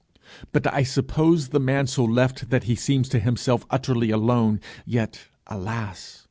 But 0.51 0.65
I 0.73 0.81
suppose 0.81 1.49
the 1.49 1.59
man 1.59 1.85
so 1.85 2.03
left 2.03 2.49
that 2.49 2.63
he 2.63 2.73
seems 2.75 3.07
to 3.09 3.19
himself 3.19 3.67
utterly 3.69 4.09
alone, 4.09 4.59
yet, 4.83 5.25
alas! 5.45 6.19